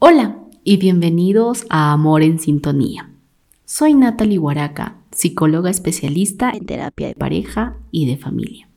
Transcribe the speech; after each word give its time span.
Hola 0.00 0.38
y 0.62 0.76
bienvenidos 0.76 1.66
a 1.70 1.92
Amor 1.92 2.22
en 2.22 2.38
Sintonía. 2.38 3.10
Soy 3.64 3.94
Natalie 3.94 4.38
Huaraca, 4.38 5.02
psicóloga 5.10 5.70
especialista 5.70 6.52
en 6.52 6.66
terapia 6.66 7.08
de 7.08 7.16
pareja 7.16 7.76
y 7.90 8.06
de 8.06 8.16
familia. 8.16 8.68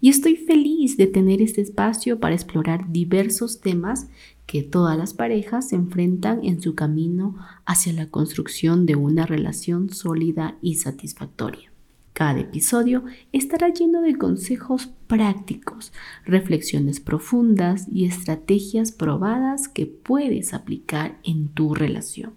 Y 0.00 0.08
estoy 0.08 0.34
feliz 0.34 0.96
de 0.96 1.06
tener 1.06 1.40
este 1.40 1.60
espacio 1.60 2.18
para 2.18 2.34
explorar 2.34 2.90
diversos 2.90 3.60
temas 3.60 4.08
que 4.46 4.64
todas 4.64 4.98
las 4.98 5.14
parejas 5.14 5.68
se 5.68 5.76
enfrentan 5.76 6.44
en 6.44 6.60
su 6.60 6.74
camino 6.74 7.36
hacia 7.64 7.92
la 7.92 8.10
construcción 8.10 8.86
de 8.86 8.96
una 8.96 9.24
relación 9.24 9.90
sólida 9.90 10.58
y 10.62 10.74
satisfactoria. 10.74 11.70
Cada 12.16 12.40
episodio 12.40 13.04
estará 13.32 13.68
lleno 13.68 14.00
de 14.00 14.16
consejos 14.16 14.86
prácticos, 15.06 15.92
reflexiones 16.24 16.98
profundas 16.98 17.88
y 17.92 18.06
estrategias 18.06 18.90
probadas 18.90 19.68
que 19.68 19.84
puedes 19.84 20.54
aplicar 20.54 21.18
en 21.24 21.48
tu 21.48 21.74
relación. 21.74 22.32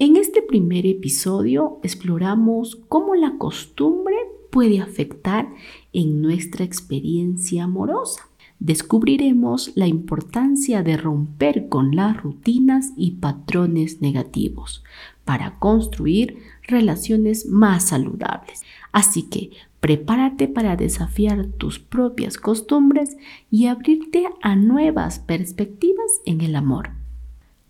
En 0.00 0.16
este 0.16 0.42
primer 0.42 0.86
episodio 0.86 1.78
exploramos 1.84 2.80
cómo 2.88 3.14
la 3.14 3.38
costumbre 3.38 4.16
puede 4.50 4.80
afectar 4.80 5.48
en 5.92 6.20
nuestra 6.20 6.64
experiencia 6.64 7.62
amorosa. 7.62 8.28
Descubriremos 8.58 9.70
la 9.76 9.86
importancia 9.86 10.82
de 10.82 10.96
romper 10.96 11.68
con 11.68 11.94
las 11.94 12.20
rutinas 12.20 12.92
y 12.96 13.12
patrones 13.12 14.00
negativos 14.00 14.82
para 15.24 15.58
construir 15.58 16.38
relaciones 16.62 17.46
más 17.46 17.88
saludables. 17.88 18.62
Así 18.92 19.24
que 19.24 19.50
prepárate 19.80 20.48
para 20.48 20.76
desafiar 20.76 21.46
tus 21.46 21.78
propias 21.78 22.36
costumbres 22.36 23.16
y 23.50 23.66
abrirte 23.66 24.24
a 24.40 24.54
nuevas 24.54 25.18
perspectivas 25.18 26.20
en 26.24 26.40
el 26.40 26.54
amor. 26.54 26.90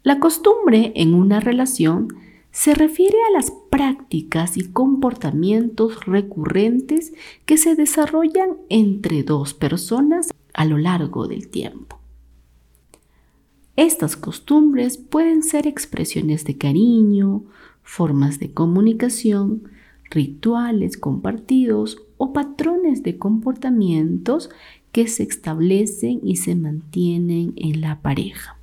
La 0.03 0.19
costumbre 0.19 0.93
en 0.97 1.15
una 1.15 1.41
relación 1.41 2.09
se 2.51 2.75
refiere 2.75 3.17
a 3.29 3.33
las 3.33 3.51
prácticas 3.71 4.59
y 4.59 4.69
comportamientos 4.69 6.05
recurrentes 6.05 7.15
que 7.47 7.57
se 7.57 7.75
desarrollan 7.75 8.59
entre 8.69 9.23
dos 9.23 9.55
personas 9.55 10.29
a 10.53 10.65
lo 10.67 10.77
largo 10.77 11.29
del 11.29 11.49
tiempo. 11.49 12.02
Estas 13.77 14.17
costumbres 14.17 14.99
pueden 14.99 15.43
ser 15.43 15.67
expresiones 15.67 16.45
de 16.45 16.59
cariño, 16.59 17.45
formas 17.83 18.39
de 18.39 18.53
comunicación, 18.53 19.63
rituales 20.11 20.99
compartidos 20.99 21.99
o 22.19 22.35
patrones 22.35 23.03
de 23.03 23.17
comportamientos 23.17 24.51
que 24.93 25.09
se 25.09 25.23
establecen 25.23 26.21
y 26.23 26.37
se 26.37 26.55
mantienen 26.55 27.55
en 27.57 27.81
la 27.81 28.03
pareja. 28.03 28.59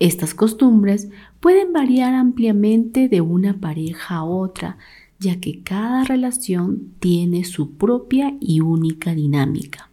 Estas 0.00 0.34
costumbres 0.34 1.08
pueden 1.38 1.72
variar 1.72 2.14
ampliamente 2.14 3.08
de 3.08 3.20
una 3.20 3.60
pareja 3.60 4.16
a 4.16 4.24
otra, 4.24 4.78
ya 5.18 5.40
que 5.40 5.62
cada 5.62 6.04
relación 6.04 6.92
tiene 6.98 7.44
su 7.44 7.76
propia 7.76 8.36
y 8.40 8.60
única 8.60 9.14
dinámica. 9.14 9.88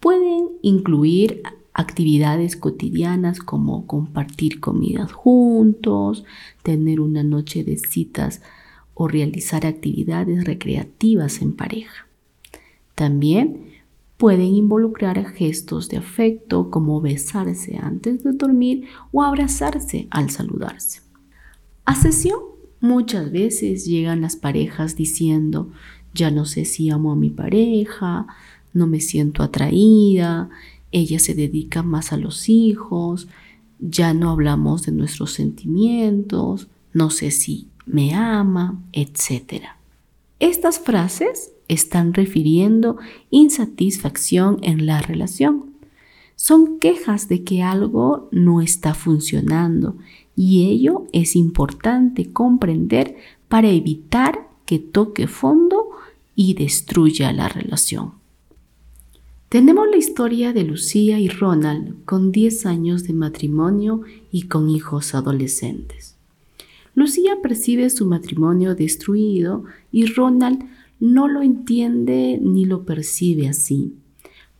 Pueden 0.00 0.48
incluir 0.62 1.42
actividades 1.78 2.56
cotidianas 2.56 3.38
como 3.38 3.86
compartir 3.86 4.58
comidas 4.58 5.12
juntos, 5.12 6.24
tener 6.64 7.00
una 7.00 7.22
noche 7.22 7.62
de 7.62 7.76
citas 7.76 8.42
o 8.94 9.06
realizar 9.06 9.64
actividades 9.64 10.44
recreativas 10.44 11.40
en 11.40 11.54
pareja. 11.54 12.08
También 12.96 13.68
pueden 14.16 14.56
involucrar 14.56 15.24
gestos 15.24 15.88
de 15.88 15.98
afecto 15.98 16.68
como 16.68 17.00
besarse 17.00 17.78
antes 17.80 18.24
de 18.24 18.32
dormir 18.32 18.88
o 19.12 19.22
abrazarse 19.22 20.08
al 20.10 20.30
saludarse. 20.30 21.02
A 21.84 21.94
sesión 21.94 22.40
muchas 22.80 23.30
veces 23.30 23.86
llegan 23.86 24.20
las 24.20 24.34
parejas 24.34 24.96
diciendo, 24.96 25.70
ya 26.12 26.32
no 26.32 26.44
sé 26.44 26.64
si 26.64 26.90
amo 26.90 27.12
a 27.12 27.16
mi 27.16 27.30
pareja, 27.30 28.26
no 28.72 28.88
me 28.88 28.98
siento 28.98 29.44
atraída, 29.44 30.50
ella 30.92 31.18
se 31.18 31.34
dedica 31.34 31.82
más 31.82 32.12
a 32.12 32.16
los 32.16 32.48
hijos, 32.48 33.28
ya 33.78 34.14
no 34.14 34.30
hablamos 34.30 34.82
de 34.82 34.92
nuestros 34.92 35.32
sentimientos, 35.32 36.68
no 36.92 37.10
sé 37.10 37.30
si 37.30 37.68
me 37.86 38.14
ama, 38.14 38.82
etc. 38.92 39.64
Estas 40.40 40.78
frases 40.78 41.52
están 41.68 42.14
refiriendo 42.14 42.96
insatisfacción 43.30 44.58
en 44.62 44.86
la 44.86 45.00
relación. 45.00 45.66
Son 46.36 46.78
quejas 46.78 47.28
de 47.28 47.42
que 47.42 47.62
algo 47.62 48.28
no 48.30 48.60
está 48.60 48.94
funcionando 48.94 49.96
y 50.36 50.70
ello 50.70 51.06
es 51.12 51.34
importante 51.34 52.32
comprender 52.32 53.16
para 53.48 53.70
evitar 53.70 54.48
que 54.64 54.78
toque 54.78 55.26
fondo 55.26 55.88
y 56.36 56.54
destruya 56.54 57.32
la 57.32 57.48
relación. 57.48 58.17
Tenemos 59.48 59.88
la 59.90 59.96
historia 59.96 60.52
de 60.52 60.62
Lucía 60.62 61.18
y 61.18 61.28
Ronald 61.28 62.04
con 62.04 62.32
10 62.32 62.66
años 62.66 63.04
de 63.04 63.14
matrimonio 63.14 64.02
y 64.30 64.42
con 64.42 64.68
hijos 64.68 65.14
adolescentes. 65.14 66.18
Lucía 66.94 67.38
percibe 67.42 67.88
su 67.88 68.04
matrimonio 68.04 68.74
destruido 68.74 69.64
y 69.90 70.04
Ronald 70.04 70.64
no 71.00 71.28
lo 71.28 71.40
entiende 71.40 72.38
ni 72.42 72.66
lo 72.66 72.84
percibe 72.84 73.48
así. 73.48 73.94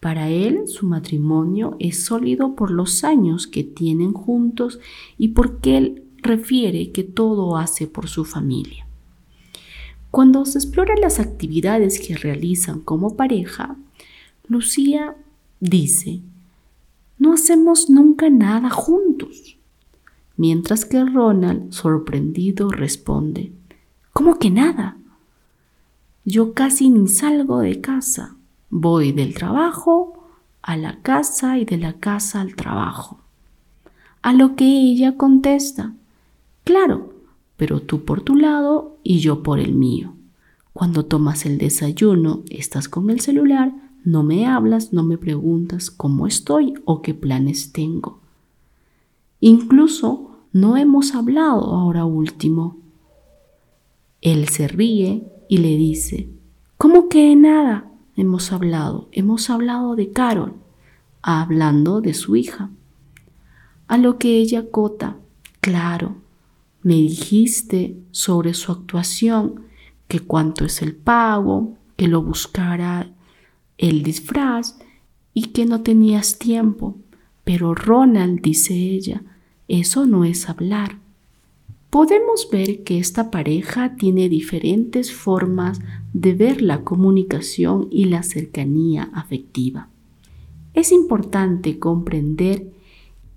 Para 0.00 0.31
él 0.31 0.66
su 0.66 0.87
matrimonio 0.87 1.77
es 1.81 2.04
sólido 2.04 2.54
por 2.54 2.71
los 2.71 3.04
años 3.04 3.47
que 3.47 3.65
tienen 3.65 4.15
juntos 4.15 4.81
y 5.19 5.28
porque 5.28 5.77
él 5.77 6.04
refiere 6.22 6.93
que 6.93 7.04
todo 7.04 7.59
hace 7.59 7.88
por 7.88 8.09
su 8.09 8.25
familia. 8.25 8.87
Cuando 10.10 10.47
se 10.47 10.56
exploran 10.56 11.03
las 11.03 11.21
actividades 11.21 12.00
que 12.00 12.16
realizan 12.16 12.81
como 12.81 13.19
pareja, 13.19 13.77
Lucía 14.48 15.16
dice, 15.60 16.20
no 17.19 17.32
hacemos 17.32 17.91
nunca 17.91 18.31
nada 18.31 18.70
juntos 18.70 19.59
mientras 20.38 20.84
que 20.86 21.04
Ronald, 21.04 21.72
sorprendido, 21.72 22.70
responde, 22.70 23.53
¿Cómo 24.14 24.38
que 24.38 24.50
nada? 24.50 24.97
Yo 26.25 26.53
casi 26.53 26.91
ni 26.91 27.06
salgo 27.06 27.60
de 27.60 27.81
casa. 27.81 28.34
Voy 28.69 29.12
del 29.12 29.32
trabajo 29.32 30.25
a 30.60 30.76
la 30.76 31.00
casa 31.03 31.56
y 31.59 31.65
de 31.65 31.76
la 31.78 31.92
casa 31.92 32.41
al 32.41 32.56
trabajo. 32.56 33.20
A 34.22 34.32
lo 34.32 34.56
que 34.56 34.65
ella 34.65 35.16
contesta, 35.16 35.92
claro, 36.65 37.15
pero 37.56 37.80
tú 37.80 38.04
por 38.04 38.22
tu 38.22 38.34
lado 38.34 38.97
y 39.04 39.20
yo 39.20 39.44
por 39.44 39.60
el 39.60 39.75
mío. 39.75 40.15
Cuando 40.72 41.04
tomas 41.04 41.47
el 41.47 41.59
desayuno, 41.59 42.42
estás 42.50 42.88
con 42.88 43.10
el 43.10 43.20
celular, 43.20 43.72
no 44.09 44.23
me 44.23 44.47
hablas, 44.47 44.95
no 44.95 45.03
me 45.03 45.19
preguntas 45.19 45.91
cómo 45.91 46.27
estoy 46.27 46.73
o 46.87 47.03
qué 47.03 47.13
planes 47.13 47.73
tengo. 47.73 48.21
Incluso 49.39 50.31
no 50.51 50.79
hemos 50.79 51.15
hablado 51.15 51.75
ahora 51.75 52.07
último. 52.07 52.79
Él 54.23 54.49
se 54.49 54.67
ríe 54.67 55.31
y 55.51 55.59
le 55.59 55.77
dice, 55.77 56.31
¿cómo 56.79 57.11
que 57.11 57.37
nada 57.37 57.93
hemos 58.17 58.51
hablado? 58.51 59.11
Hemos 59.13 59.51
hablado 59.51 59.95
de 59.95 60.11
Carol, 60.11 60.55
hablando 61.21 62.01
de 62.01 62.15
su 62.15 62.35
hija. 62.35 62.71
A 63.89 63.99
lo 63.99 64.17
que 64.17 64.39
ella 64.39 64.71
cota, 64.71 65.19
claro, 65.61 66.17
me 66.83 66.95
dijiste 66.95 67.99
sobre 68.11 68.55
su 68.55 68.73
actuación, 68.73 69.65
que 70.09 70.21
cuánto 70.21 70.65
es 70.65 70.81
el 70.81 70.97
pago, 70.97 71.75
que 71.97 72.09
lo 72.09 72.22
buscara 72.22 73.13
el 73.78 74.03
disfraz 74.03 74.78
y 75.33 75.45
que 75.53 75.65
no 75.65 75.83
tenías 75.83 76.39
tiempo. 76.39 76.97
Pero 77.45 77.75
Ronald, 77.75 78.42
dice 78.42 78.75
ella, 78.75 79.22
eso 79.69 80.07
no 80.07 80.25
es 80.25 80.48
hablar. 80.48 80.98
Podemos 81.91 82.48
ver 82.51 82.83
que 82.83 82.98
esta 82.98 83.30
pareja 83.30 83.97
tiene 83.97 84.28
diferentes 84.28 85.13
formas 85.13 85.80
de 86.13 86.34
ver 86.34 86.60
la 86.60 86.84
comunicación 86.84 87.89
y 87.91 88.07
la 88.07 88.22
cercanía 88.22 89.09
afectiva. 89.15 89.89
Es 90.75 90.92
importante 90.92 91.78
comprender 91.78 92.71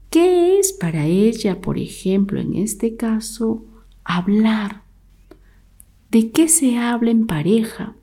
qué 0.09 0.59
es 0.59 0.73
para 0.73 1.05
ella, 1.05 1.61
por 1.61 1.77
ejemplo, 1.77 2.41
en 2.41 2.55
este 2.55 2.97
caso, 2.97 3.63
hablar. 4.03 4.83
¿De 6.09 6.31
qué 6.31 6.49
se 6.49 6.77
habla 6.77 7.11
en 7.11 7.27
pareja? 7.27 7.95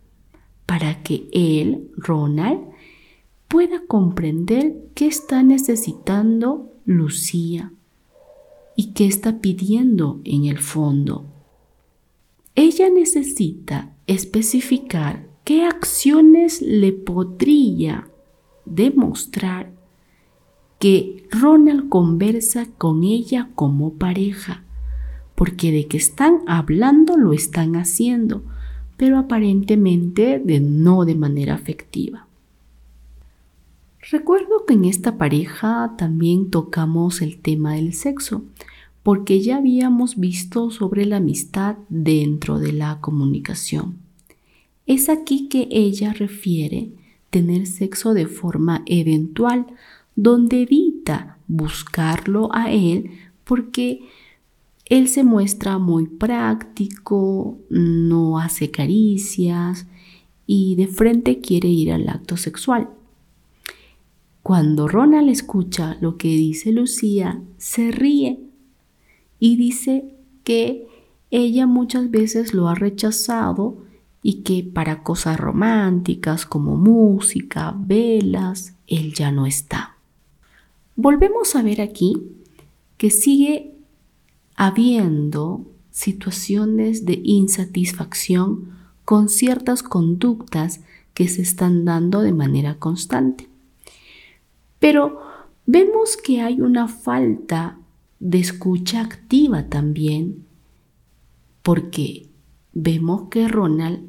Para 0.68 1.02
que 1.02 1.30
él, 1.32 1.88
Ronald, 1.96 2.60
pueda 3.48 3.80
comprender 3.86 4.76
qué 4.94 5.06
está 5.06 5.42
necesitando 5.42 6.70
Lucía 6.84 7.72
y 8.76 8.92
qué 8.92 9.06
está 9.06 9.40
pidiendo 9.40 10.20
en 10.24 10.44
el 10.44 10.58
fondo. 10.58 11.24
Ella 12.54 12.90
necesita 12.90 13.94
especificar 14.06 15.26
qué 15.44 15.64
acciones 15.64 16.60
le 16.60 16.92
podría 16.92 18.06
demostrar 18.66 19.72
que 20.78 21.26
Ronald 21.30 21.88
conversa 21.88 22.66
con 22.76 23.04
ella 23.04 23.48
como 23.54 23.94
pareja, 23.94 24.64
porque 25.34 25.72
de 25.72 25.86
que 25.86 25.96
están 25.96 26.40
hablando 26.46 27.16
lo 27.16 27.32
están 27.32 27.74
haciendo, 27.76 28.42
pero 28.98 29.16
aparentemente 29.16 30.42
de 30.44 30.60
no 30.60 31.06
de 31.06 31.14
manera 31.14 31.54
afectiva. 31.54 32.26
Recuerdo 34.10 34.66
que 34.66 34.74
en 34.74 34.84
esta 34.84 35.16
pareja 35.16 35.94
también 35.96 36.50
tocamos 36.50 37.22
el 37.22 37.38
tema 37.38 37.74
del 37.74 37.94
sexo, 37.94 38.44
porque 39.02 39.40
ya 39.40 39.56
habíamos 39.58 40.18
visto 40.18 40.70
sobre 40.70 41.06
la 41.06 41.18
amistad 41.18 41.76
dentro 41.88 42.58
de 42.58 42.72
la 42.72 43.00
comunicación. 43.00 43.96
Es 44.86 45.08
aquí 45.08 45.48
que 45.48 45.68
ella 45.70 46.12
refiere 46.12 46.90
tener 47.30 47.66
sexo 47.66 48.14
de 48.14 48.26
forma 48.26 48.82
eventual, 48.86 49.66
donde 50.16 50.62
evita 50.62 51.38
buscarlo 51.46 52.48
a 52.52 52.72
él 52.72 53.10
porque 53.44 54.00
él 54.88 55.08
se 55.08 55.22
muestra 55.22 55.78
muy 55.78 56.06
práctico, 56.06 57.58
no 57.68 58.38
hace 58.38 58.70
caricias 58.70 59.86
y 60.46 60.76
de 60.76 60.86
frente 60.86 61.40
quiere 61.40 61.68
ir 61.68 61.92
al 61.92 62.08
acto 62.08 62.36
sexual. 62.36 62.88
Cuando 64.42 64.88
Ronald 64.88 65.28
escucha 65.28 65.98
lo 66.00 66.16
que 66.16 66.28
dice 66.28 66.72
Lucía, 66.72 67.42
se 67.58 67.90
ríe 67.90 68.40
y 69.38 69.56
dice 69.56 70.14
que 70.42 70.86
ella 71.30 71.66
muchas 71.66 72.10
veces 72.10 72.54
lo 72.54 72.68
ha 72.68 72.74
rechazado 72.74 73.76
y 74.22 74.42
que 74.42 74.64
para 74.64 75.02
cosas 75.02 75.38
románticas 75.38 76.46
como 76.46 76.76
música, 76.78 77.74
velas, 77.78 78.74
él 78.86 79.12
ya 79.12 79.30
no 79.30 79.44
está. 79.44 79.96
Volvemos 80.96 81.54
a 81.54 81.62
ver 81.62 81.82
aquí 81.82 82.16
que 82.96 83.10
sigue 83.10 83.77
habiendo 84.60 85.64
situaciones 85.92 87.06
de 87.06 87.20
insatisfacción 87.22 88.72
con 89.04 89.28
ciertas 89.28 89.84
conductas 89.84 90.80
que 91.14 91.28
se 91.28 91.42
están 91.42 91.84
dando 91.84 92.22
de 92.22 92.32
manera 92.32 92.74
constante. 92.74 93.48
Pero 94.80 95.20
vemos 95.64 96.16
que 96.16 96.40
hay 96.40 96.60
una 96.60 96.88
falta 96.88 97.78
de 98.18 98.40
escucha 98.40 99.00
activa 99.00 99.68
también, 99.68 100.44
porque 101.62 102.26
vemos 102.72 103.28
que 103.30 103.46
Ronald 103.46 104.08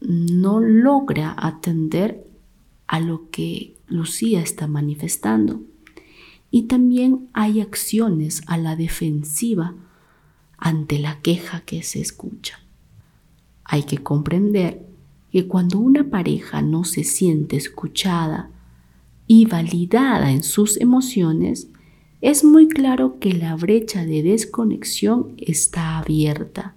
no 0.00 0.58
logra 0.58 1.36
atender 1.38 2.26
a 2.88 2.98
lo 2.98 3.30
que 3.30 3.76
Lucía 3.86 4.42
está 4.42 4.66
manifestando. 4.66 5.60
Y 6.50 6.62
también 6.62 7.28
hay 7.32 7.60
acciones 7.60 8.42
a 8.46 8.56
la 8.58 8.76
defensiva 8.76 9.74
ante 10.58 10.98
la 10.98 11.20
queja 11.20 11.62
que 11.62 11.82
se 11.82 12.00
escucha. 12.00 12.60
Hay 13.64 13.84
que 13.84 13.98
comprender 13.98 14.84
que 15.30 15.46
cuando 15.46 15.78
una 15.78 16.10
pareja 16.10 16.60
no 16.60 16.84
se 16.84 17.04
siente 17.04 17.56
escuchada 17.56 18.50
y 19.26 19.46
validada 19.46 20.32
en 20.32 20.42
sus 20.42 20.80
emociones, 20.80 21.68
es 22.20 22.44
muy 22.44 22.68
claro 22.68 23.18
que 23.18 23.32
la 23.32 23.54
brecha 23.56 24.04
de 24.04 24.22
desconexión 24.22 25.34
está 25.38 25.98
abierta. 25.98 26.74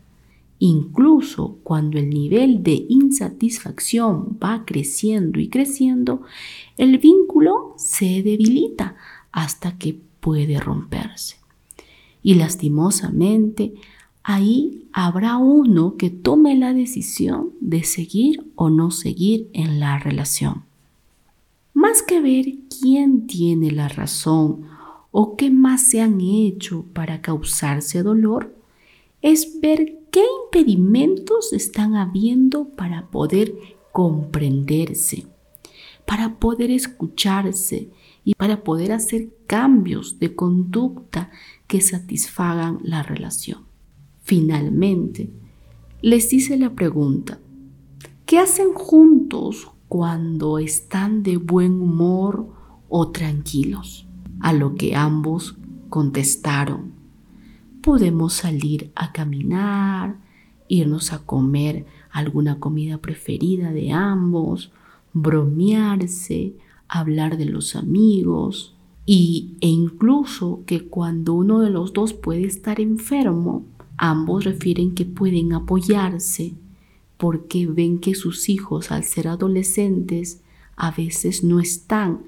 Incluso 0.59 1.57
cuando 1.63 1.97
el 1.97 2.09
nivel 2.09 2.63
de 2.63 2.85
insatisfacción 2.87 4.37
va 4.41 4.63
creciendo 4.65 5.41
y 5.41 5.49
creciendo, 5.49 6.21
el 6.77 6.99
vínculo 6.99 7.73
se 7.77 8.23
debilita 8.23 8.95
hasta 9.33 9.77
que 9.77 9.99
puede 10.21 10.59
romperse. 10.59 11.35
Y 12.21 12.35
lastimosamente, 12.35 13.73
ahí 14.23 14.87
habrá 14.93 15.35
uno 15.35 15.97
que 15.97 16.09
tome 16.09 16.55
la 16.55 16.73
decisión 16.73 17.49
de 17.59 17.83
seguir 17.83 18.49
o 18.55 18.69
no 18.69 18.91
seguir 18.91 19.49
en 19.51 19.81
la 19.81 19.99
relación. 19.99 20.63
Más 21.73 22.01
que 22.01 22.21
ver 22.21 22.45
quién 22.79 23.27
tiene 23.27 23.71
la 23.71 23.89
razón 23.89 24.67
o 25.11 25.35
qué 25.35 25.51
más 25.51 25.89
se 25.89 26.01
han 26.01 26.21
hecho 26.21 26.85
para 26.93 27.21
causarse 27.21 28.03
dolor, 28.03 28.55
es 29.21 29.59
ver 29.59 29.99
qué 30.11 30.23
impedimentos 30.45 31.53
están 31.53 31.95
habiendo 31.95 32.69
para 32.69 33.07
poder 33.07 33.53
comprenderse, 33.91 35.27
para 36.05 36.35
poder 36.35 36.71
escucharse 36.71 37.89
y 38.23 38.35
para 38.35 38.63
poder 38.63 38.91
hacer 38.91 39.29
cambios 39.47 40.19
de 40.19 40.35
conducta 40.35 41.31
que 41.67 41.81
satisfagan 41.81 42.79
la 42.83 43.03
relación. 43.03 43.63
Finalmente, 44.21 45.29
les 46.01 46.31
hice 46.33 46.57
la 46.57 46.73
pregunta, 46.73 47.39
¿qué 48.25 48.39
hacen 48.39 48.73
juntos 48.73 49.71
cuando 49.87 50.59
están 50.59 51.23
de 51.23 51.37
buen 51.37 51.81
humor 51.81 52.47
o 52.89 53.11
tranquilos? 53.11 54.07
A 54.39 54.53
lo 54.53 54.75
que 54.75 54.95
ambos 54.95 55.55
contestaron, 55.89 56.93
podemos 57.81 58.33
salir 58.33 58.91
a 58.95 59.11
caminar, 59.11 60.17
irnos 60.67 61.13
a 61.13 61.19
comer 61.19 61.85
alguna 62.09 62.59
comida 62.59 62.97
preferida 62.97 63.71
de 63.71 63.91
ambos, 63.91 64.71
bromearse, 65.13 66.55
hablar 66.87 67.37
de 67.37 67.45
los 67.45 67.75
amigos 67.75 68.75
y, 69.05 69.55
e 69.61 69.67
incluso 69.67 70.63
que 70.65 70.87
cuando 70.87 71.33
uno 71.33 71.59
de 71.59 71.69
los 71.69 71.93
dos 71.93 72.13
puede 72.13 72.45
estar 72.45 72.79
enfermo, 72.79 73.65
ambos 73.97 74.43
refieren 74.43 74.95
que 74.95 75.05
pueden 75.05 75.53
apoyarse 75.53 76.53
porque 77.17 77.67
ven 77.67 77.99
que 77.99 78.15
sus 78.15 78.49
hijos 78.49 78.91
al 78.91 79.03
ser 79.03 79.27
adolescentes 79.27 80.41
a 80.75 80.91
veces 80.91 81.43
no 81.43 81.59
están 81.59 82.23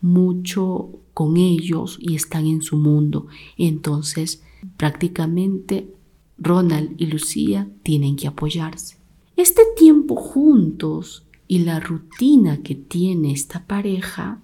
mucho 0.00 0.90
con 1.12 1.36
ellos 1.36 1.98
y 2.00 2.14
están 2.14 2.46
en 2.46 2.62
su 2.62 2.76
mundo. 2.76 3.26
Entonces 3.56 4.42
prácticamente 4.76 5.92
Ronald 6.38 6.94
y 6.98 7.06
Lucía 7.06 7.68
tienen 7.82 8.16
que 8.16 8.28
apoyarse. 8.28 8.96
Este 9.36 9.62
tiempo 9.76 10.16
juntos 10.16 11.24
y 11.48 11.60
la 11.60 11.80
rutina 11.80 12.62
que 12.62 12.74
tiene 12.74 13.32
esta 13.32 13.66
pareja 13.66 14.40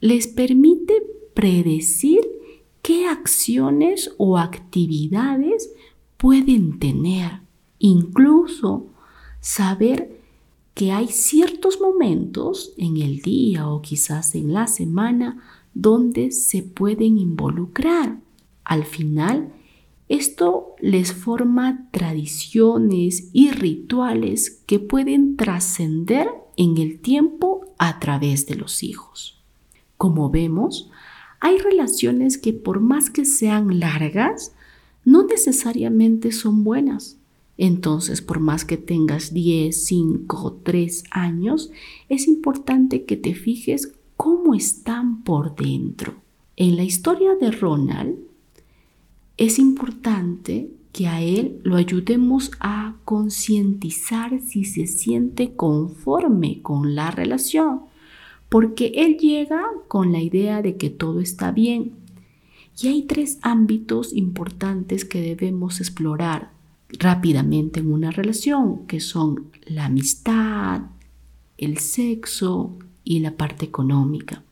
les 0.00 0.28
permite 0.28 1.02
predecir 1.34 2.20
qué 2.82 3.08
acciones 3.08 4.14
o 4.18 4.36
actividades 4.36 5.72
pueden 6.18 6.78
tener. 6.78 7.40
Incluso 7.78 8.86
saber 9.40 10.20
que 10.74 10.92
hay 10.92 11.08
ciertos 11.08 11.80
momentos 11.80 12.72
en 12.76 12.98
el 12.98 13.22
día 13.22 13.68
o 13.68 13.80
quizás 13.80 14.34
en 14.34 14.52
la 14.52 14.66
semana 14.66 15.42
donde 15.72 16.30
se 16.30 16.62
pueden 16.62 17.18
involucrar. 17.18 18.20
Al 18.64 18.84
final, 18.84 19.52
esto 20.08 20.74
les 20.80 21.12
forma 21.12 21.88
tradiciones 21.90 23.30
y 23.32 23.50
rituales 23.50 24.62
que 24.66 24.78
pueden 24.78 25.36
trascender 25.36 26.28
en 26.56 26.76
el 26.78 27.00
tiempo 27.00 27.66
a 27.78 27.98
través 28.00 28.46
de 28.46 28.56
los 28.56 28.82
hijos. 28.82 29.42
Como 29.96 30.30
vemos, 30.30 30.90
hay 31.40 31.58
relaciones 31.58 32.38
que 32.38 32.52
por 32.52 32.80
más 32.80 33.10
que 33.10 33.24
sean 33.24 33.80
largas, 33.80 34.54
no 35.04 35.26
necesariamente 35.26 36.32
son 36.32 36.64
buenas. 36.64 37.18
Entonces, 37.56 38.20
por 38.20 38.40
más 38.40 38.64
que 38.64 38.76
tengas 38.76 39.32
10, 39.32 39.84
5, 39.84 40.60
3 40.62 41.04
años, 41.10 41.70
es 42.08 42.26
importante 42.26 43.04
que 43.04 43.16
te 43.16 43.34
fijes 43.34 43.92
cómo 44.16 44.54
están 44.54 45.22
por 45.22 45.54
dentro. 45.54 46.14
En 46.56 46.76
la 46.76 46.84
historia 46.84 47.34
de 47.36 47.50
Ronald, 47.50 48.16
es 49.36 49.58
importante 49.58 50.70
que 50.92 51.08
a 51.08 51.20
él 51.20 51.60
lo 51.64 51.76
ayudemos 51.76 52.52
a 52.60 52.94
concientizar 53.04 54.40
si 54.40 54.64
se 54.64 54.86
siente 54.86 55.54
conforme 55.56 56.62
con 56.62 56.94
la 56.94 57.10
relación, 57.10 57.80
porque 58.48 58.92
él 58.94 59.18
llega 59.18 59.64
con 59.88 60.12
la 60.12 60.20
idea 60.20 60.62
de 60.62 60.76
que 60.76 60.90
todo 60.90 61.20
está 61.20 61.50
bien. 61.50 61.94
Y 62.80 62.88
hay 62.88 63.02
tres 63.02 63.38
ámbitos 63.42 64.12
importantes 64.12 65.04
que 65.04 65.20
debemos 65.20 65.80
explorar 65.80 66.52
rápidamente 66.90 67.80
en 67.80 67.92
una 67.92 68.12
relación, 68.12 68.86
que 68.86 69.00
son 69.00 69.50
la 69.66 69.86
amistad, 69.86 70.82
el 71.58 71.78
sexo 71.78 72.78
y 73.02 73.18
la 73.18 73.36
parte 73.36 73.64
económica 73.64 74.44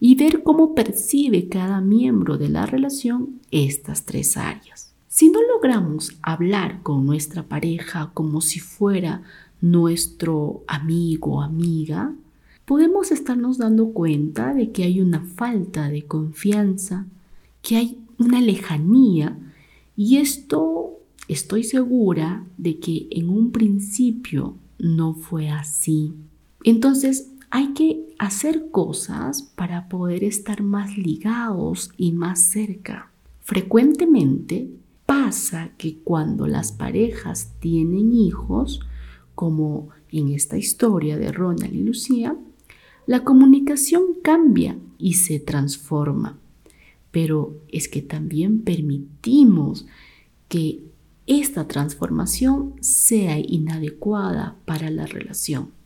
y 0.00 0.14
ver 0.14 0.42
cómo 0.42 0.74
percibe 0.74 1.48
cada 1.48 1.80
miembro 1.82 2.38
de 2.38 2.48
la 2.48 2.64
relación 2.64 3.40
estas 3.50 4.06
tres 4.06 4.38
áreas. 4.38 4.94
Si 5.06 5.28
no 5.28 5.40
logramos 5.42 6.16
hablar 6.22 6.82
con 6.82 7.04
nuestra 7.04 7.42
pareja 7.42 8.10
como 8.14 8.40
si 8.40 8.58
fuera 8.60 9.22
nuestro 9.60 10.62
amigo 10.66 11.34
o 11.34 11.42
amiga, 11.42 12.14
podemos 12.64 13.10
estarnos 13.10 13.58
dando 13.58 13.92
cuenta 13.92 14.54
de 14.54 14.70
que 14.70 14.84
hay 14.84 15.00
una 15.00 15.20
falta 15.20 15.90
de 15.90 16.04
confianza, 16.04 17.06
que 17.60 17.76
hay 17.76 17.98
una 18.18 18.40
lejanía 18.40 19.36
y 19.96 20.16
esto 20.16 20.92
estoy 21.28 21.64
segura 21.64 22.46
de 22.56 22.78
que 22.78 23.08
en 23.10 23.28
un 23.28 23.50
principio 23.50 24.54
no 24.78 25.14
fue 25.14 25.50
así. 25.50 26.14
Entonces 26.64 27.29
hay 27.50 27.72
que 27.74 28.14
hacer 28.18 28.70
cosas 28.70 29.42
para 29.42 29.88
poder 29.88 30.22
estar 30.22 30.62
más 30.62 30.96
ligados 30.96 31.90
y 31.96 32.12
más 32.12 32.40
cerca. 32.40 33.10
Frecuentemente 33.40 34.70
pasa 35.04 35.72
que 35.76 35.98
cuando 35.98 36.46
las 36.46 36.70
parejas 36.70 37.54
tienen 37.58 38.12
hijos, 38.12 38.80
como 39.34 39.88
en 40.10 40.28
esta 40.28 40.56
historia 40.56 41.18
de 41.18 41.32
Ronald 41.32 41.74
y 41.74 41.82
Lucía, 41.82 42.36
la 43.06 43.24
comunicación 43.24 44.02
cambia 44.22 44.78
y 44.98 45.14
se 45.14 45.40
transforma. 45.40 46.38
Pero 47.10 47.56
es 47.68 47.88
que 47.88 48.02
también 48.02 48.62
permitimos 48.62 49.86
que 50.48 50.84
esta 51.26 51.66
transformación 51.66 52.74
sea 52.80 53.38
inadecuada 53.38 54.56
para 54.64 54.90
la 54.90 55.06
relación. 55.06 55.79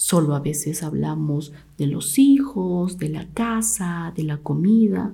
Solo 0.00 0.36
a 0.36 0.38
veces 0.38 0.84
hablamos 0.84 1.52
de 1.76 1.88
los 1.88 2.20
hijos, 2.20 2.98
de 2.98 3.08
la 3.08 3.26
casa, 3.34 4.12
de 4.14 4.22
la 4.22 4.36
comida, 4.36 5.12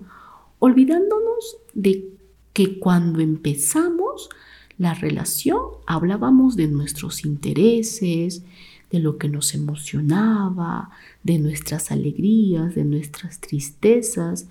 olvidándonos 0.58 1.56
de 1.72 2.10
que 2.52 2.78
cuando 2.78 3.20
empezamos 3.20 4.28
la 4.76 4.92
relación 4.92 5.58
hablábamos 5.86 6.54
de 6.54 6.68
nuestros 6.68 7.24
intereses, 7.24 8.42
de 8.90 8.98
lo 8.98 9.16
que 9.16 9.30
nos 9.30 9.54
emocionaba, 9.54 10.90
de 11.22 11.38
nuestras 11.38 11.90
alegrías, 11.90 12.74
de 12.74 12.84
nuestras 12.84 13.40
tristezas, 13.40 14.48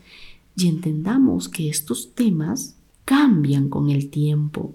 y 0.55 0.67
entendamos 0.67 1.47
que 1.47 1.69
estos 1.69 2.15
temas 2.15 2.75
cambian 3.05 3.69
con 3.69 3.91
el 3.91 4.09
tiempo. 4.09 4.73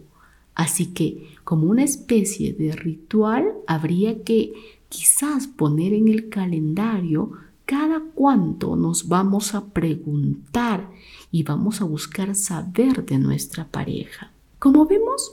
Así 0.55 0.87
que 0.87 1.31
como 1.43 1.67
una 1.67 1.83
especie 1.83 2.53
de 2.53 2.71
ritual 2.71 3.55
habría 3.67 4.23
que 4.23 4.78
quizás 4.89 5.47
poner 5.47 5.93
en 5.93 6.09
el 6.09 6.29
calendario 6.29 7.33
cada 7.67 8.01
cuánto 8.15 8.77
nos 8.77 9.09
vamos 9.09 9.55
a 9.55 9.67
preguntar 9.67 10.91
y 11.31 11.43
vamos 11.43 11.81
a 11.81 11.85
buscar 11.85 12.35
saber 12.35 13.05
de 13.05 13.19
nuestra 13.19 13.67
pareja. 13.67 14.33
Como 14.59 14.87
vemos, 14.87 15.33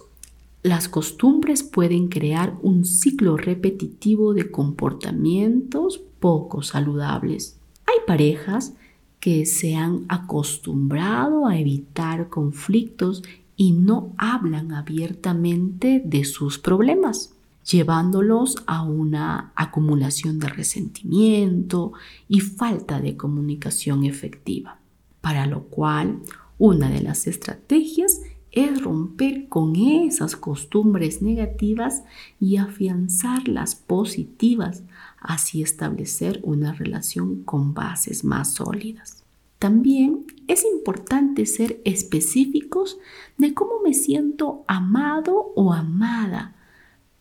las 0.62 0.90
costumbres 0.90 1.64
pueden 1.64 2.10
crear 2.10 2.58
un 2.62 2.84
ciclo 2.86 3.38
repetitivo 3.38 4.34
de 4.34 4.52
comportamientos 4.52 6.02
poco 6.20 6.62
saludables. 6.62 7.58
Hay 7.86 7.96
parejas 8.06 8.74
que 9.20 9.46
se 9.46 9.76
han 9.76 10.06
acostumbrado 10.10 11.48
a 11.48 11.58
evitar 11.58 12.30
conflictos 12.30 13.24
y 13.56 13.72
no 13.72 14.12
hablan 14.18 14.74
abiertamente 14.74 16.02
de 16.04 16.26
sus 16.26 16.60
problemas 16.60 17.36
llevándolos 17.70 18.64
a 18.68 18.84
una 18.84 19.52
acumulación 19.56 20.40
de 20.40 20.50
resentimiento 20.50 21.94
y 22.28 22.40
falta 22.42 23.02
de 23.02 23.18
comunicación 23.18 24.04
efectiva, 24.06 24.80
para 25.22 25.46
lo 25.48 25.64
cual 25.64 26.22
una 26.58 26.90
de 26.90 27.02
las 27.02 27.28
estrategias 27.28 28.22
es 28.52 28.82
romper 28.82 29.50
con 29.50 29.76
esas 29.76 30.38
costumbres 30.38 31.22
negativas 31.22 32.04
y 32.40 32.56
afianzar 32.56 33.48
las 33.50 33.76
positivas, 33.76 34.84
así 35.20 35.62
establecer 35.62 36.40
una 36.44 36.72
relación 36.72 37.44
con 37.44 37.74
bases 37.74 38.24
más 38.24 38.54
sólidas. 38.54 39.24
También 39.60 40.26
es 40.48 40.64
importante 40.64 41.46
ser 41.46 41.82
específicos 41.86 42.98
de 43.38 43.54
cómo 43.54 43.82
me 43.84 43.94
siento 43.94 44.64
amado 44.68 45.52
o 45.56 45.74
amada 45.74 46.15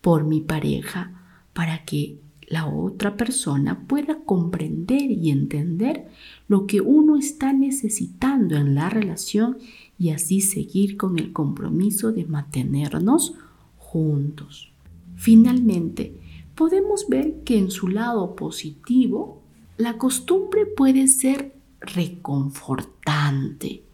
por 0.05 0.25
mi 0.25 0.43
pareja 0.43 1.13
para 1.55 1.87
que 1.87 2.19
la 2.47 2.67
otra 2.67 3.17
persona 3.17 3.87
pueda 3.89 4.19
comprender 4.27 5.11
y 5.11 5.31
entender 5.31 6.09
lo 6.47 6.67
que 6.67 6.83
uno 6.83 7.17
está 7.17 7.55
necesitando 7.55 8.55
en 8.57 8.75
la 8.75 8.91
relación 8.91 9.57
y 9.99 10.11
así 10.11 10.43
seguir 10.43 10.99
con 10.99 11.19
el 11.19 11.33
compromiso 11.33 12.13
de 12.13 12.27
mantenernos 12.27 13.33
juntos. 13.79 14.71
Finalmente, 15.17 16.21
podemos 16.55 17.09
ver 17.09 17.41
que 17.43 17.57
en 17.57 17.71
su 17.71 17.89
lado 17.89 18.37
positivo, 18.37 19.41
la 19.79 19.97
costumbre 19.97 20.67
puede 20.67 21.09
ser 21.09 21.55
reconfortante, 21.81 23.85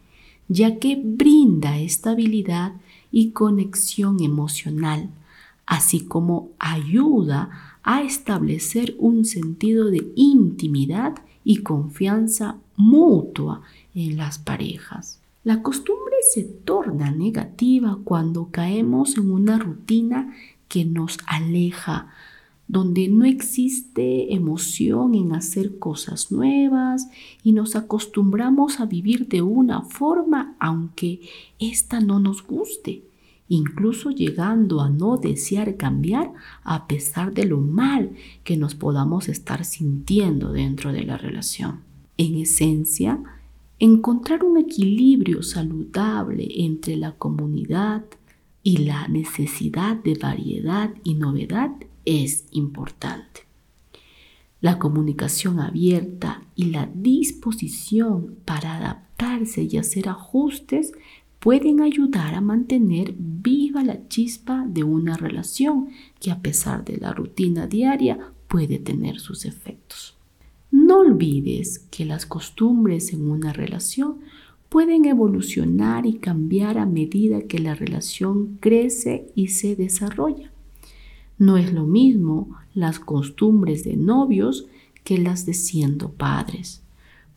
ya 0.48 0.80
que 0.80 1.00
brinda 1.00 1.78
estabilidad 1.78 2.72
y 3.12 3.30
conexión 3.30 4.20
emocional 4.20 5.10
así 5.66 6.00
como 6.00 6.50
ayuda 6.58 7.50
a 7.82 8.02
establecer 8.02 8.96
un 8.98 9.24
sentido 9.24 9.90
de 9.90 10.12
intimidad 10.16 11.14
y 11.44 11.58
confianza 11.58 12.56
mutua 12.76 13.62
en 13.94 14.16
las 14.16 14.38
parejas. 14.38 15.20
La 15.42 15.62
costumbre 15.62 16.16
se 16.32 16.44
torna 16.44 17.10
negativa 17.10 17.98
cuando 18.04 18.50
caemos 18.50 19.16
en 19.16 19.30
una 19.30 19.58
rutina 19.58 20.34
que 20.68 20.84
nos 20.84 21.18
aleja, 21.26 22.08
donde 22.68 23.08
no 23.08 23.24
existe 23.24 24.34
emoción 24.34 25.14
en 25.14 25.32
hacer 25.32 25.78
cosas 25.78 26.30
nuevas 26.30 27.08
y 27.42 27.52
nos 27.52 27.74
acostumbramos 27.74 28.78
a 28.80 28.86
vivir 28.86 29.26
de 29.28 29.42
una 29.42 29.82
forma 29.82 30.54
aunque 30.60 31.20
ésta 31.58 32.00
no 32.00 32.20
nos 32.20 32.46
guste 32.46 33.09
incluso 33.50 34.10
llegando 34.10 34.80
a 34.80 34.88
no 34.88 35.16
desear 35.16 35.76
cambiar 35.76 36.32
a 36.62 36.86
pesar 36.86 37.34
de 37.34 37.44
lo 37.44 37.58
mal 37.60 38.12
que 38.44 38.56
nos 38.56 38.76
podamos 38.76 39.28
estar 39.28 39.64
sintiendo 39.64 40.52
dentro 40.52 40.92
de 40.92 41.02
la 41.02 41.18
relación. 41.18 41.80
En 42.16 42.36
esencia, 42.36 43.20
encontrar 43.80 44.44
un 44.44 44.56
equilibrio 44.56 45.42
saludable 45.42 46.46
entre 46.58 46.96
la 46.96 47.12
comunidad 47.12 48.04
y 48.62 48.78
la 48.78 49.08
necesidad 49.08 49.96
de 49.96 50.14
variedad 50.14 50.94
y 51.02 51.14
novedad 51.14 51.72
es 52.04 52.46
importante. 52.52 53.48
La 54.60 54.78
comunicación 54.78 55.58
abierta 55.58 56.44
y 56.54 56.66
la 56.66 56.88
disposición 56.94 58.36
para 58.44 58.76
adaptarse 58.76 59.62
y 59.64 59.76
hacer 59.76 60.08
ajustes 60.08 60.92
pueden 61.40 61.80
ayudar 61.80 62.34
a 62.34 62.42
mantener 62.42 63.14
viva 63.18 63.82
la 63.82 64.06
chispa 64.08 64.66
de 64.68 64.84
una 64.84 65.16
relación 65.16 65.88
que 66.20 66.30
a 66.30 66.40
pesar 66.40 66.84
de 66.84 66.98
la 66.98 67.12
rutina 67.12 67.66
diaria 67.66 68.18
puede 68.46 68.78
tener 68.78 69.18
sus 69.18 69.46
efectos. 69.46 70.16
No 70.70 71.00
olvides 71.00 71.80
que 71.90 72.04
las 72.04 72.26
costumbres 72.26 73.12
en 73.14 73.28
una 73.28 73.52
relación 73.54 74.18
pueden 74.68 75.06
evolucionar 75.06 76.06
y 76.06 76.14
cambiar 76.14 76.78
a 76.78 76.86
medida 76.86 77.42
que 77.42 77.58
la 77.58 77.74
relación 77.74 78.58
crece 78.60 79.32
y 79.34 79.48
se 79.48 79.74
desarrolla. 79.74 80.52
No 81.38 81.56
es 81.56 81.72
lo 81.72 81.86
mismo 81.86 82.56
las 82.74 83.00
costumbres 83.00 83.82
de 83.82 83.96
novios 83.96 84.66
que 85.04 85.16
las 85.16 85.46
de 85.46 85.54
siendo 85.54 86.12
padres 86.12 86.82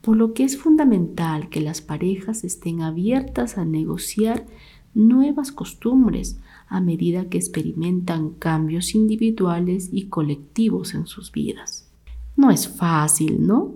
por 0.04 0.18
lo 0.18 0.34
que 0.34 0.44
es 0.44 0.58
fundamental 0.58 1.48
que 1.48 1.62
las 1.62 1.80
parejas 1.80 2.44
estén 2.44 2.82
abiertas 2.82 3.58
a 3.58 3.64
negociar 3.64 4.46
nuevas 4.94 5.54
costumbres 5.54 6.38
a 6.68 6.82
medida 6.82 7.30
que 7.30 7.38
experimentan 7.38 8.32
cambios 8.32 8.96
individuales 8.96 9.90
y 9.94 10.08
colectivos 10.08 10.94
en 10.94 11.08
sus 11.08 11.32
vidas. 11.32 11.90
No 12.36 12.52
es 12.52 12.68
fácil, 12.68 13.48
¿no? 13.48 13.76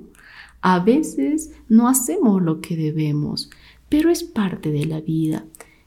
A 0.59 0.81
veces 0.81 1.53
no 1.69 1.87
hacemos 1.87 2.41
lo 2.41 2.59
que 2.59 2.75
debemos, 2.75 3.49
pero 3.87 4.09
es 4.09 4.25
parte 4.25 4.69
de 4.73 4.85
la 4.85 4.99
vida 4.99 5.45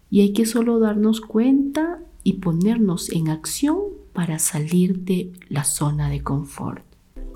y 0.08 0.22
hay 0.22 0.32
que 0.32 0.46
solo 0.46 0.78
darnos 0.78 1.20
cuenta 1.20 2.00
y 2.24 2.34
ponernos 2.34 3.10
en 3.10 3.28
acción 3.28 3.76
para 4.14 4.38
salir 4.38 5.00
de 5.00 5.34
la 5.50 5.64
zona 5.64 6.08
de 6.08 6.22
confort. 6.22 6.89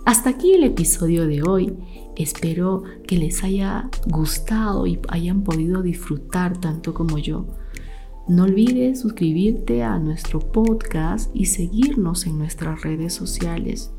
Hasta 0.04 0.28
aquí 0.30 0.52
el 0.52 0.64
episodio 0.64 1.26
de 1.26 1.42
hoy. 1.42 1.74
Espero 2.14 2.82
que 3.06 3.16
les 3.16 3.42
haya 3.42 3.88
gustado 4.06 4.86
y 4.86 5.00
hayan 5.08 5.42
podido 5.42 5.80
disfrutar 5.80 6.58
tanto 6.58 6.92
como 6.92 7.16
yo. 7.16 7.46
No 8.28 8.44
olvides 8.44 9.00
suscribirte 9.00 9.82
a 9.82 9.98
nuestro 9.98 10.40
podcast 10.40 11.30
y 11.34 11.46
seguirnos 11.46 12.26
en 12.26 12.36
nuestras 12.36 12.82
redes 12.82 13.14
sociales. 13.14 13.92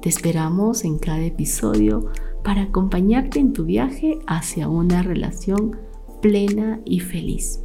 Te 0.00 0.08
esperamos 0.08 0.84
en 0.84 0.98
cada 0.98 1.24
episodio 1.24 2.10
para 2.42 2.62
acompañarte 2.62 3.38
en 3.38 3.52
tu 3.52 3.64
viaje 3.64 4.18
hacia 4.26 4.68
una 4.68 5.04
relación 5.04 5.78
plena 6.20 6.80
y 6.84 6.98
feliz. 6.98 7.60